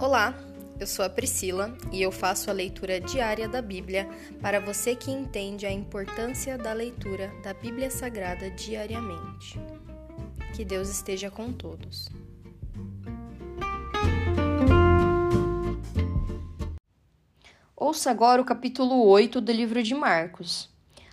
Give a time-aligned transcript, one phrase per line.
[0.00, 0.34] Olá,
[0.80, 4.08] eu sou a Priscila e eu faço a leitura diária da Bíblia
[4.40, 9.60] para você que entende a importância da leitura da Bíblia Sagrada diariamente.
[10.56, 12.08] Que Deus esteja com todos.
[17.76, 20.70] Ouça agora o capítulo 8 do livro de Marcos,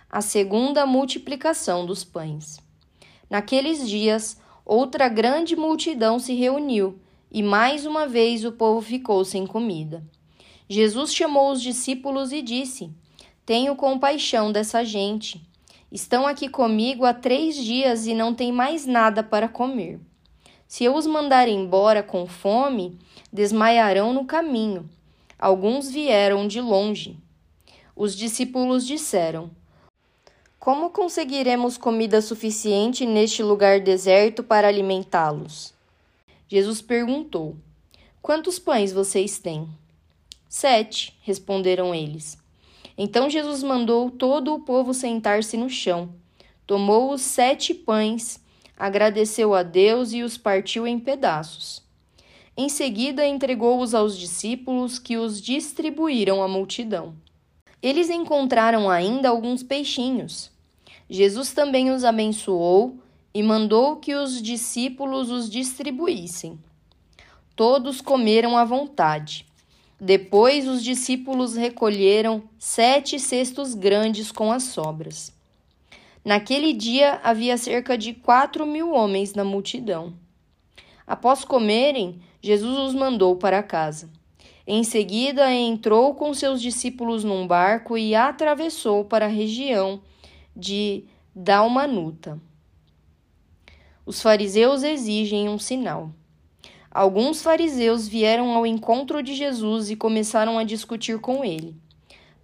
[0.08, 2.58] a segunda multiplicação dos pães.
[3.28, 6.98] Naqueles dias, outra grande multidão se reuniu
[7.30, 10.02] e mais uma vez o povo ficou sem comida.
[10.68, 12.90] Jesus chamou os discípulos e disse:
[13.44, 15.40] Tenho compaixão dessa gente.
[15.90, 19.98] Estão aqui comigo há três dias e não têm mais nada para comer.
[20.66, 22.98] Se eu os mandar embora com fome,
[23.32, 24.88] desmaiarão no caminho.
[25.38, 27.16] Alguns vieram de longe.
[27.96, 29.50] Os discípulos disseram:
[30.58, 35.77] Como conseguiremos comida suficiente neste lugar deserto para alimentá-los?
[36.48, 37.56] Jesus perguntou:
[38.22, 39.68] Quantos pães vocês têm?
[40.48, 42.38] Sete, responderam eles.
[42.96, 46.08] Então Jesus mandou todo o povo sentar-se no chão,
[46.66, 48.40] tomou os sete pães,
[48.76, 51.86] agradeceu a Deus e os partiu em pedaços.
[52.56, 57.14] Em seguida, entregou-os aos discípulos, que os distribuíram à multidão.
[57.80, 60.50] Eles encontraram ainda alguns peixinhos.
[61.08, 62.98] Jesus também os abençoou
[63.38, 66.58] e mandou que os discípulos os distribuíssem.
[67.54, 69.46] Todos comeram à vontade.
[70.00, 75.32] Depois os discípulos recolheram sete cestos grandes com as sobras.
[76.24, 80.14] Naquele dia havia cerca de quatro mil homens na multidão.
[81.06, 84.10] Após comerem, Jesus os mandou para casa.
[84.66, 90.00] Em seguida, entrou com seus discípulos num barco e atravessou para a região
[90.56, 92.47] de Dalmanuta.
[94.08, 96.10] Os fariseus exigem um sinal.
[96.90, 101.76] Alguns fariseus vieram ao encontro de Jesus e começaram a discutir com ele.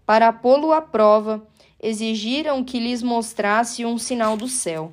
[0.04, 1.42] Para pô-lo à prova,
[1.83, 4.92] exigiram que lhes mostrasse um sinal do céu.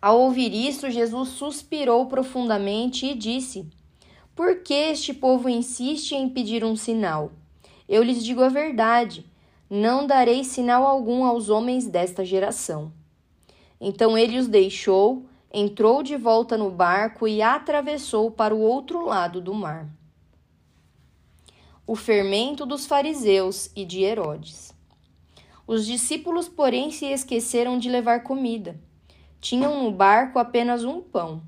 [0.00, 3.66] Ao ouvir isso, Jesus suspirou profundamente e disse:
[4.32, 7.32] Por que este povo insiste em pedir um sinal?
[7.88, 9.26] Eu lhes digo a verdade:
[9.68, 12.92] não darei sinal algum aos homens desta geração.
[13.80, 19.40] Então ele os deixou, entrou de volta no barco e atravessou para o outro lado
[19.40, 19.88] do mar.
[21.86, 24.72] O fermento dos fariseus e de Herodes.
[25.66, 28.78] Os discípulos, porém, se esqueceram de levar comida.
[29.40, 31.42] Tinham no barco apenas um pão.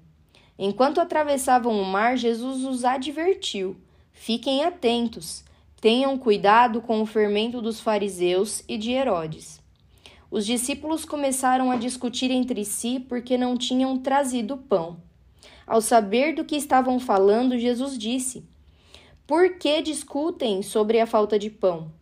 [0.59, 3.77] Enquanto atravessavam o mar, Jesus os advertiu:
[4.13, 5.45] Fiquem atentos,
[5.81, 9.62] tenham cuidado com o fermento dos fariseus e de Herodes.
[10.33, 14.97] Os discípulos começaram a discutir entre si porque não tinham trazido pão.
[15.67, 18.43] Ao saber do que estavam falando, Jesus disse:
[19.27, 21.93] Por que discutem sobre a falta de pão?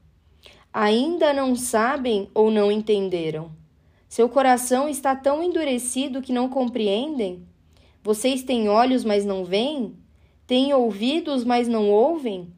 [0.73, 3.51] Ainda não sabem ou não entenderam?
[4.09, 7.45] Seu coração está tão endurecido que não compreendem?
[8.01, 9.97] Vocês têm olhos, mas não veem?
[10.47, 12.55] Têm ouvidos, mas não ouvem?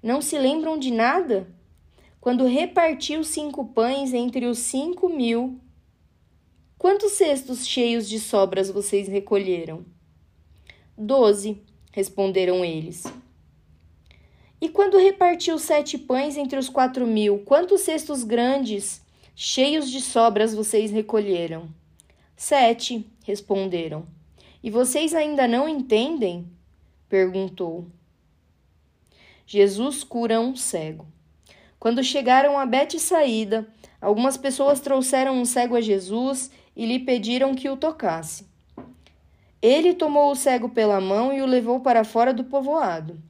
[0.00, 1.48] Não se lembram de nada?
[2.24, 5.60] Quando repartiu cinco pães entre os cinco mil,
[6.78, 9.84] quantos cestos cheios de sobras vocês recolheram?
[10.96, 11.60] Doze,
[11.92, 13.04] responderam eles.
[14.58, 19.02] E quando repartiu sete pães entre os quatro mil, quantos cestos grandes,
[19.36, 21.68] cheios de sobras, vocês recolheram?
[22.34, 24.06] Sete, responderam.
[24.62, 26.50] E vocês ainda não entendem?
[27.06, 27.84] perguntou.
[29.46, 31.12] Jesus cura um cego.
[31.84, 33.68] Quando chegaram a Betsaída,
[34.00, 38.46] algumas pessoas trouxeram um cego a Jesus e lhe pediram que o tocasse.
[39.60, 43.20] Ele tomou o cego pela mão e o levou para fora do povoado.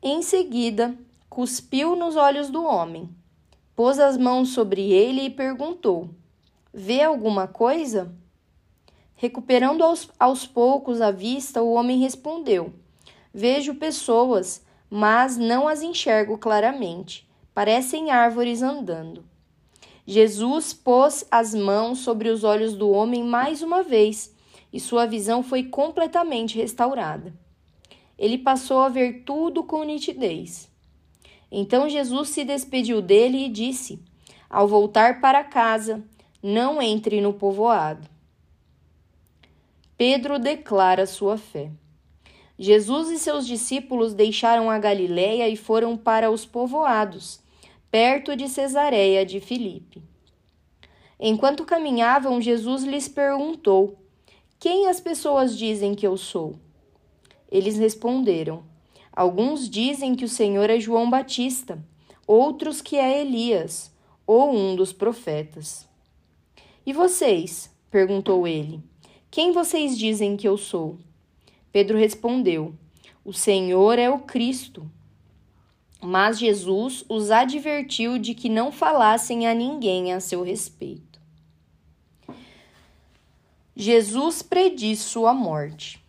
[0.00, 0.94] Em seguida,
[1.28, 3.10] cuspiu nos olhos do homem,
[3.74, 6.10] pôs as mãos sobre ele e perguntou:
[6.72, 8.14] Vê alguma coisa?
[9.16, 12.72] Recuperando aos, aos poucos a vista, o homem respondeu:
[13.34, 19.24] Vejo pessoas, mas não as enxergo claramente parecem árvores andando.
[20.06, 24.34] Jesus pôs as mãos sobre os olhos do homem mais uma vez
[24.72, 27.32] e sua visão foi completamente restaurada.
[28.18, 30.70] Ele passou a ver tudo com nitidez.
[31.50, 34.02] Então Jesus se despediu dele e disse:
[34.48, 36.04] Ao voltar para casa,
[36.42, 38.08] não entre no povoado.
[39.96, 41.70] Pedro declara sua fé.
[42.62, 47.40] Jesus e seus discípulos deixaram a Galiléia e foram para os povoados,
[47.90, 50.02] perto de Cesareia de Filipe.
[51.18, 53.96] Enquanto caminhavam, Jesus lhes perguntou:
[54.58, 56.56] Quem as pessoas dizem que eu sou?
[57.50, 58.62] Eles responderam:
[59.10, 61.82] Alguns dizem que o Senhor é João Batista,
[62.26, 63.90] outros que é Elias
[64.26, 65.88] ou um dos profetas.
[66.84, 67.74] E vocês?
[67.90, 68.82] perguntou ele.
[69.30, 70.98] Quem vocês dizem que eu sou?
[71.72, 72.74] Pedro respondeu:
[73.24, 74.90] O Senhor é o Cristo.
[76.02, 81.20] Mas Jesus os advertiu de que não falassem a ninguém a seu respeito.
[83.76, 86.02] Jesus prediz sua morte.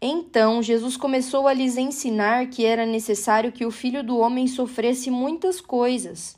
[0.00, 5.10] Então Jesus começou a lhes ensinar que era necessário que o filho do homem sofresse
[5.10, 6.36] muitas coisas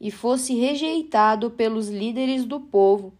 [0.00, 3.12] e fosse rejeitado pelos líderes do povo,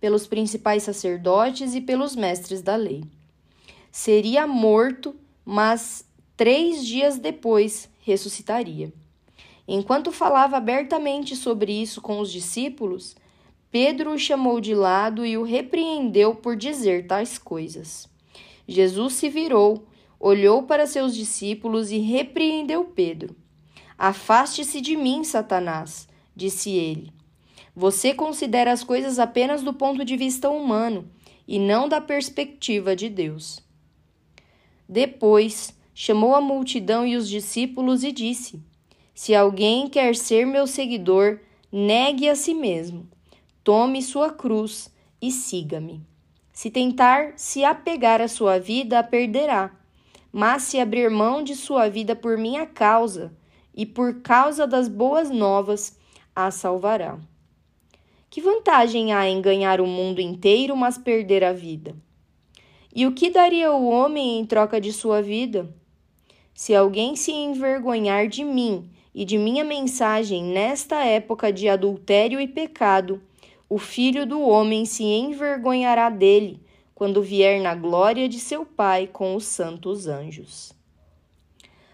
[0.00, 3.02] pelos principais sacerdotes e pelos mestres da lei.
[3.92, 8.90] Seria morto, mas três dias depois ressuscitaria.
[9.68, 13.14] Enquanto falava abertamente sobre isso com os discípulos,
[13.70, 18.08] Pedro o chamou de lado e o repreendeu por dizer tais coisas.
[18.66, 19.86] Jesus se virou,
[20.18, 23.36] olhou para seus discípulos e repreendeu Pedro.
[23.98, 27.12] Afaste-se de mim, Satanás, disse ele.
[27.76, 31.10] Você considera as coisas apenas do ponto de vista humano
[31.46, 33.60] e não da perspectiva de Deus.
[34.92, 38.62] Depois, chamou a multidão e os discípulos e disse:
[39.14, 41.40] Se alguém quer ser meu seguidor,
[41.72, 43.08] negue a si mesmo,
[43.64, 46.06] tome sua cruz e siga-me.
[46.52, 49.74] Se tentar se apegar à sua vida, a perderá.
[50.30, 53.32] Mas se abrir mão de sua vida por minha causa
[53.74, 55.98] e por causa das boas novas,
[56.36, 57.18] a salvará.
[58.28, 61.96] Que vantagem há em ganhar o mundo inteiro, mas perder a vida?
[62.94, 65.74] E o que daria o homem em troca de sua vida?
[66.52, 72.46] Se alguém se envergonhar de mim e de minha mensagem nesta época de adultério e
[72.46, 73.22] pecado,
[73.68, 76.62] o filho do homem se envergonhará dele
[76.94, 80.72] quando vier na glória de seu Pai com os santos anjos.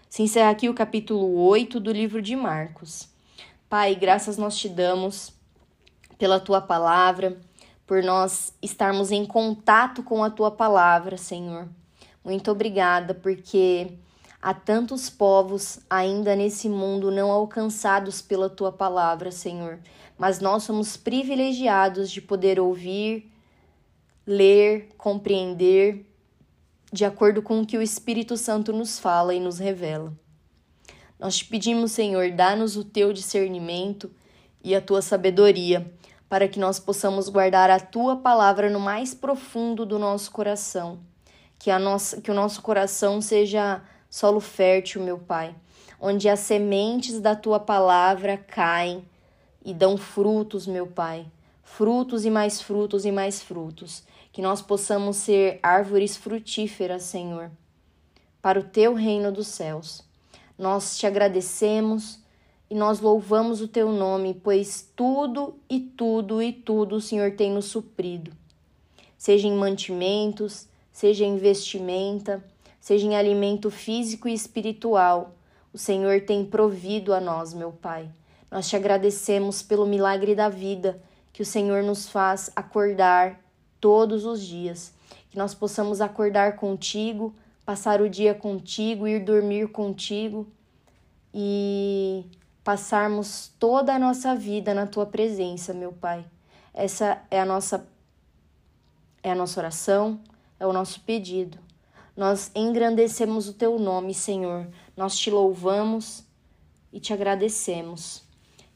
[0.09, 3.07] Se encerra aqui o capítulo 8 do livro de Marcos.
[3.69, 5.31] Pai, graças nós te damos
[6.17, 7.39] pela tua palavra,
[7.89, 11.67] por nós estarmos em contato com a tua palavra, Senhor.
[12.23, 13.97] Muito obrigada, porque
[14.39, 19.79] há tantos povos ainda nesse mundo não alcançados pela tua palavra, Senhor
[20.19, 23.31] mas nós somos privilegiados de poder ouvir,
[24.27, 26.05] ler, compreender,
[26.91, 30.13] de acordo com o que o Espírito Santo nos fala e nos revela.
[31.17, 34.11] Nós te pedimos, Senhor, dá-nos o teu discernimento
[34.61, 35.89] e a tua sabedoria,
[36.29, 40.99] para que nós possamos guardar a tua palavra no mais profundo do nosso coração.
[41.57, 45.55] Que, a nossa, que o nosso coração seja solo fértil, meu Pai,
[45.99, 49.03] onde as sementes da tua palavra caem
[49.65, 51.25] e dão frutos, meu Pai.
[51.63, 54.03] Frutos e mais frutos e mais frutos.
[54.31, 57.51] Que nós possamos ser árvores frutíferas, Senhor,
[58.41, 60.03] para o teu reino dos céus.
[60.57, 62.19] Nós te agradecemos
[62.69, 67.51] e nós louvamos o teu nome, pois tudo e tudo e tudo o Senhor tem
[67.51, 68.31] nos suprido.
[69.17, 72.43] Seja em mantimentos, seja em vestimenta,
[72.79, 75.35] seja em alimento físico e espiritual,
[75.73, 78.09] o Senhor tem provido a nós, meu Pai.
[78.49, 81.01] Nós te agradecemos pelo milagre da vida
[81.31, 83.39] que o Senhor nos faz acordar
[83.79, 84.91] todos os dias.
[85.29, 90.47] Que nós possamos acordar contigo, passar o dia contigo, ir dormir contigo
[91.31, 92.25] e
[92.69, 96.23] passarmos toda a nossa vida na tua presença, meu Pai.
[96.71, 97.83] Essa é a nossa
[99.23, 100.19] é a nossa oração,
[100.59, 101.57] é o nosso pedido.
[102.15, 104.67] Nós engrandecemos o teu nome, Senhor.
[104.95, 106.23] Nós te louvamos
[106.93, 108.23] e te agradecemos.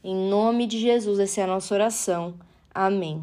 [0.02, 2.34] Em nome de Jesus, essa é a nossa oração.
[2.74, 3.22] Amém.